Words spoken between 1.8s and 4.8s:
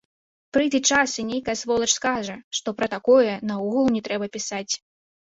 скажа, што пра такое наогул не трэба пісаць.